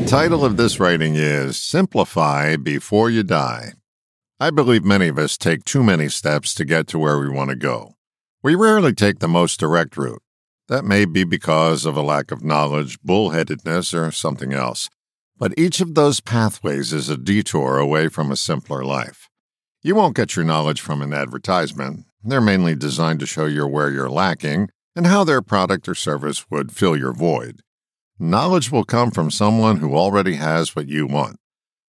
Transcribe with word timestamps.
The 0.00 0.16
title 0.16 0.44
of 0.46 0.56
this 0.56 0.80
writing 0.80 1.14
is 1.14 1.56
Simplify 1.58 2.56
Before 2.56 3.10
You 3.10 3.22
Die. 3.22 3.74
I 4.40 4.50
believe 4.50 4.82
many 4.82 5.08
of 5.08 5.18
us 5.18 5.36
take 5.36 5.62
too 5.62 5.84
many 5.84 6.08
steps 6.08 6.52
to 6.54 6.64
get 6.64 6.88
to 6.88 6.98
where 6.98 7.18
we 7.18 7.28
want 7.28 7.50
to 7.50 7.56
go. 7.56 7.96
We 8.42 8.54
rarely 8.54 8.94
take 8.94 9.18
the 9.18 9.28
most 9.28 9.60
direct 9.60 9.96
route. 9.98 10.22
That 10.68 10.86
may 10.86 11.04
be 11.04 11.22
because 11.22 11.84
of 11.84 11.96
a 11.96 12.02
lack 12.02 12.32
of 12.32 12.42
knowledge, 12.42 12.98
bullheadedness, 13.02 13.94
or 13.94 14.10
something 14.10 14.52
else. 14.52 14.88
But 15.36 15.54
each 15.56 15.80
of 15.82 15.94
those 15.94 16.20
pathways 16.20 16.92
is 16.94 17.08
a 17.10 17.18
detour 17.18 17.78
away 17.78 18.08
from 18.08 18.32
a 18.32 18.36
simpler 18.36 18.82
life. 18.82 19.28
You 19.82 19.94
won't 19.94 20.16
get 20.16 20.34
your 20.34 20.46
knowledge 20.46 20.80
from 20.80 21.02
an 21.02 21.12
advertisement. 21.12 22.06
They're 22.24 22.40
mainly 22.40 22.74
designed 22.74 23.20
to 23.20 23.26
show 23.26 23.44
you 23.44 23.66
where 23.66 23.90
you're 23.90 24.10
lacking 24.10 24.70
and 24.96 25.06
how 25.06 25.24
their 25.24 25.42
product 25.42 25.88
or 25.88 25.94
service 25.94 26.50
would 26.50 26.72
fill 26.72 26.96
your 26.96 27.12
void. 27.12 27.60
Knowledge 28.22 28.70
will 28.70 28.84
come 28.84 29.10
from 29.10 29.30
someone 29.30 29.78
who 29.78 29.96
already 29.96 30.34
has 30.34 30.76
what 30.76 30.86
you 30.86 31.06
want. 31.06 31.38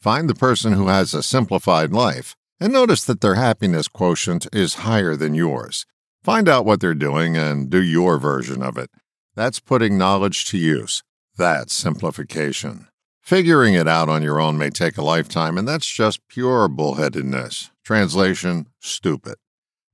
Find 0.00 0.28
the 0.28 0.34
person 0.34 0.72
who 0.72 0.88
has 0.88 1.14
a 1.14 1.22
simplified 1.22 1.92
life 1.92 2.34
and 2.58 2.72
notice 2.72 3.04
that 3.04 3.20
their 3.20 3.36
happiness 3.36 3.86
quotient 3.86 4.48
is 4.52 4.74
higher 4.74 5.14
than 5.14 5.34
yours. 5.34 5.86
Find 6.24 6.48
out 6.48 6.64
what 6.64 6.80
they're 6.80 6.94
doing 6.94 7.36
and 7.36 7.70
do 7.70 7.80
your 7.80 8.18
version 8.18 8.60
of 8.60 8.76
it. 8.76 8.90
That's 9.36 9.60
putting 9.60 9.96
knowledge 9.96 10.46
to 10.46 10.58
use. 10.58 11.04
That's 11.36 11.72
simplification. 11.72 12.88
Figuring 13.22 13.74
it 13.74 13.86
out 13.86 14.08
on 14.08 14.24
your 14.24 14.40
own 14.40 14.58
may 14.58 14.70
take 14.70 14.98
a 14.98 15.02
lifetime, 15.02 15.56
and 15.56 15.68
that's 15.68 15.86
just 15.86 16.26
pure 16.26 16.68
bullheadedness. 16.68 17.70
Translation 17.84 18.66
stupid. 18.80 19.36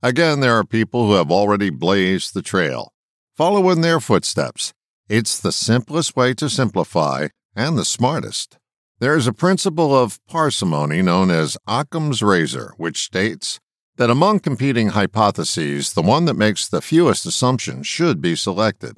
Again, 0.02 0.40
there 0.40 0.56
are 0.56 0.64
people 0.64 1.06
who 1.06 1.12
have 1.12 1.30
already 1.30 1.68
blazed 1.68 2.32
the 2.32 2.40
trail. 2.40 2.94
Follow 3.36 3.68
in 3.68 3.82
their 3.82 4.00
footsteps. 4.00 4.72
It's 5.12 5.38
the 5.38 5.52
simplest 5.52 6.16
way 6.16 6.32
to 6.32 6.48
simplify 6.48 7.28
and 7.54 7.76
the 7.76 7.84
smartest. 7.84 8.56
There 8.98 9.14
is 9.14 9.26
a 9.26 9.34
principle 9.34 9.94
of 9.94 10.18
parsimony 10.26 11.02
known 11.02 11.30
as 11.30 11.58
Occam's 11.68 12.22
razor, 12.22 12.72
which 12.78 13.04
states 13.04 13.60
that 13.96 14.08
among 14.08 14.40
competing 14.40 14.88
hypotheses, 14.88 15.92
the 15.92 16.00
one 16.00 16.24
that 16.24 16.38
makes 16.38 16.66
the 16.66 16.80
fewest 16.80 17.26
assumptions 17.26 17.86
should 17.86 18.22
be 18.22 18.34
selected. 18.34 18.96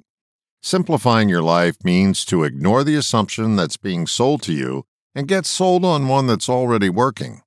Simplifying 0.63 1.29
your 1.29 1.43
life 1.43 1.75
means 1.83 2.25
to 2.27 2.45
ignore 2.45 2.85
the 2.85 2.95
assumption 2.95 3.57
that's 3.57 3.77
being 3.77 4.07
sold 4.07 4.41
to 4.43 4.53
you 4.53 4.85
and 5.17 5.27
get 5.27 5.47
sold 5.47 5.85
on 5.85 6.07
one 6.07 6.29
that's 6.29 6.49
already 6.49 6.91
working. 6.91 7.43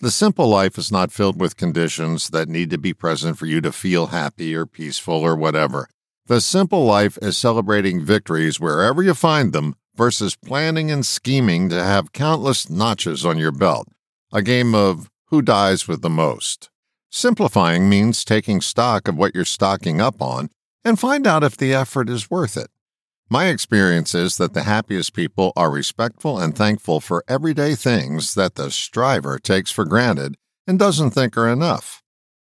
The 0.00 0.10
simple 0.10 0.46
life 0.46 0.76
is 0.76 0.92
not 0.92 1.10
filled 1.10 1.40
with 1.40 1.56
conditions 1.56 2.28
that 2.28 2.50
need 2.50 2.68
to 2.68 2.76
be 2.76 2.92
present 2.92 3.38
for 3.38 3.46
you 3.46 3.62
to 3.62 3.72
feel 3.72 4.08
happy 4.08 4.54
or 4.54 4.66
peaceful 4.66 5.22
or 5.22 5.34
whatever. 5.36 5.88
The 6.30 6.40
simple 6.40 6.84
life 6.84 7.18
is 7.20 7.36
celebrating 7.36 8.04
victories 8.04 8.60
wherever 8.60 9.02
you 9.02 9.14
find 9.14 9.52
them 9.52 9.74
versus 9.96 10.36
planning 10.36 10.88
and 10.88 11.04
scheming 11.04 11.68
to 11.70 11.82
have 11.82 12.12
countless 12.12 12.70
notches 12.70 13.26
on 13.26 13.36
your 13.36 13.50
belt. 13.50 13.88
A 14.32 14.40
game 14.40 14.72
of 14.72 15.10
who 15.30 15.42
dies 15.42 15.88
with 15.88 16.02
the 16.02 16.08
most. 16.08 16.70
Simplifying 17.10 17.88
means 17.88 18.24
taking 18.24 18.60
stock 18.60 19.08
of 19.08 19.18
what 19.18 19.34
you're 19.34 19.44
stocking 19.44 20.00
up 20.00 20.22
on 20.22 20.50
and 20.84 21.00
find 21.00 21.26
out 21.26 21.42
if 21.42 21.56
the 21.56 21.74
effort 21.74 22.08
is 22.08 22.30
worth 22.30 22.56
it. 22.56 22.68
My 23.28 23.46
experience 23.46 24.14
is 24.14 24.36
that 24.36 24.54
the 24.54 24.62
happiest 24.62 25.14
people 25.14 25.52
are 25.56 25.68
respectful 25.68 26.38
and 26.38 26.54
thankful 26.54 27.00
for 27.00 27.24
everyday 27.26 27.74
things 27.74 28.34
that 28.34 28.54
the 28.54 28.70
striver 28.70 29.40
takes 29.40 29.72
for 29.72 29.84
granted 29.84 30.36
and 30.64 30.78
doesn't 30.78 31.10
think 31.10 31.36
are 31.36 31.48
enough. 31.48 32.04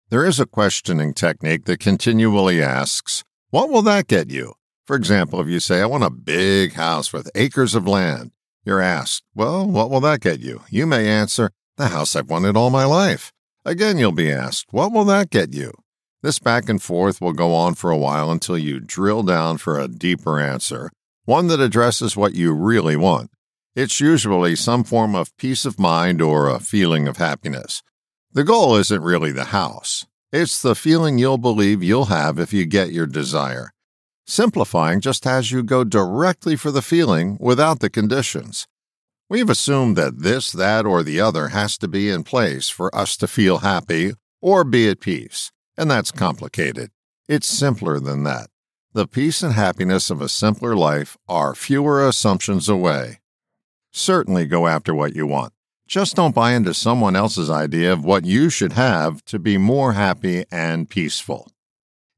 There 0.08 0.24
is 0.24 0.40
a 0.40 0.46
questioning 0.46 1.12
technique 1.12 1.66
that 1.66 1.80
continually 1.80 2.62
asks, 2.62 3.24
what 3.54 3.70
will 3.70 3.82
that 3.82 4.08
get 4.08 4.30
you? 4.30 4.52
For 4.84 4.96
example, 4.96 5.40
if 5.40 5.46
you 5.46 5.60
say, 5.60 5.80
I 5.80 5.86
want 5.86 6.02
a 6.02 6.10
big 6.10 6.72
house 6.72 7.12
with 7.12 7.30
acres 7.36 7.76
of 7.76 7.86
land, 7.86 8.32
you're 8.64 8.80
asked, 8.80 9.22
Well, 9.32 9.64
what 9.64 9.90
will 9.90 10.00
that 10.00 10.22
get 10.22 10.40
you? 10.40 10.62
You 10.70 10.86
may 10.86 11.06
answer, 11.06 11.52
The 11.76 11.86
house 11.86 12.16
I've 12.16 12.28
wanted 12.28 12.56
all 12.56 12.70
my 12.70 12.84
life. 12.84 13.30
Again, 13.64 13.96
you'll 13.96 14.10
be 14.10 14.32
asked, 14.32 14.66
What 14.72 14.90
will 14.90 15.04
that 15.04 15.30
get 15.30 15.54
you? 15.54 15.70
This 16.20 16.40
back 16.40 16.68
and 16.68 16.82
forth 16.82 17.20
will 17.20 17.32
go 17.32 17.54
on 17.54 17.74
for 17.76 17.92
a 17.92 17.96
while 17.96 18.32
until 18.32 18.58
you 18.58 18.80
drill 18.80 19.22
down 19.22 19.58
for 19.58 19.78
a 19.78 19.86
deeper 19.86 20.40
answer, 20.40 20.90
one 21.24 21.46
that 21.46 21.60
addresses 21.60 22.16
what 22.16 22.34
you 22.34 22.52
really 22.52 22.96
want. 22.96 23.30
It's 23.76 24.00
usually 24.00 24.56
some 24.56 24.82
form 24.82 25.14
of 25.14 25.36
peace 25.36 25.64
of 25.64 25.78
mind 25.78 26.20
or 26.20 26.48
a 26.48 26.58
feeling 26.58 27.06
of 27.06 27.18
happiness. 27.18 27.84
The 28.32 28.42
goal 28.42 28.74
isn't 28.74 29.00
really 29.00 29.30
the 29.30 29.44
house. 29.44 30.06
It's 30.36 30.60
the 30.60 30.74
feeling 30.74 31.16
you'll 31.16 31.38
believe 31.38 31.80
you'll 31.80 32.06
have 32.06 32.40
if 32.40 32.52
you 32.52 32.66
get 32.66 32.90
your 32.90 33.06
desire. 33.06 33.70
Simplifying 34.26 35.00
just 35.00 35.22
has 35.22 35.52
you 35.52 35.62
go 35.62 35.84
directly 35.84 36.56
for 36.56 36.72
the 36.72 36.82
feeling 36.82 37.36
without 37.38 37.78
the 37.78 37.88
conditions. 37.88 38.66
We've 39.30 39.48
assumed 39.48 39.94
that 39.94 40.22
this, 40.22 40.50
that, 40.50 40.86
or 40.86 41.04
the 41.04 41.20
other 41.20 41.50
has 41.50 41.78
to 41.78 41.86
be 41.86 42.10
in 42.10 42.24
place 42.24 42.68
for 42.68 42.92
us 42.92 43.16
to 43.18 43.28
feel 43.28 43.58
happy 43.58 44.14
or 44.42 44.64
be 44.64 44.88
at 44.88 44.98
peace, 44.98 45.52
and 45.76 45.88
that's 45.88 46.10
complicated. 46.10 46.90
It's 47.28 47.46
simpler 47.46 48.00
than 48.00 48.24
that. 48.24 48.48
The 48.92 49.06
peace 49.06 49.40
and 49.40 49.52
happiness 49.52 50.10
of 50.10 50.20
a 50.20 50.28
simpler 50.28 50.74
life 50.74 51.16
are 51.28 51.54
fewer 51.54 52.04
assumptions 52.04 52.68
away. 52.68 53.20
Certainly 53.92 54.46
go 54.46 54.66
after 54.66 54.96
what 54.96 55.14
you 55.14 55.28
want. 55.28 55.53
Just 55.86 56.16
don't 56.16 56.34
buy 56.34 56.52
into 56.52 56.72
someone 56.72 57.14
else's 57.14 57.50
idea 57.50 57.92
of 57.92 58.04
what 58.04 58.24
you 58.24 58.48
should 58.48 58.72
have 58.72 59.24
to 59.26 59.38
be 59.38 59.58
more 59.58 59.92
happy 59.92 60.44
and 60.50 60.88
peaceful. 60.88 61.52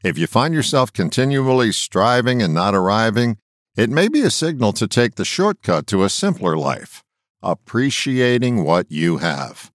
If 0.05 0.17
you 0.17 0.27
find 0.29 0.55
yourself 0.55 0.93
continually 0.93 1.73
striving 1.73 2.41
and 2.41 2.55
not 2.55 2.75
arriving, 2.75 3.39
it 3.77 3.91
may 3.91 4.09
be 4.09 4.21
a 4.23 4.31
signal 4.31 4.73
to 4.75 4.87
take 4.87 5.17
the 5.17 5.25
shortcut 5.25 5.87
to 5.89 6.05
a 6.05 6.09
simpler 6.09 6.57
life, 6.57 7.03
appreciating 7.43 8.63
what 8.63 8.91
you 8.91 9.19
have. 9.19 9.73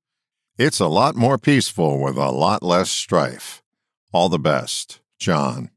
It's 0.57 0.79
a 0.79 0.87
lot 0.87 1.15
more 1.15 1.37
peaceful 1.37 2.01
with 2.01 2.17
a 2.17 2.31
lot 2.31 2.63
less 2.63 2.89
strife. 2.89 3.61
All 4.13 4.29
the 4.29 4.39
best, 4.39 5.01
John. 5.19 5.69